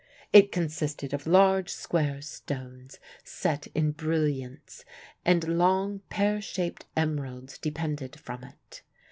[0.33, 4.83] It consisted of large square stones set in brilliants,
[5.23, 8.81] and long pear shaped emeralds depended from it.